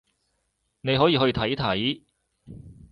[0.81, 2.01] 你可以去睇睇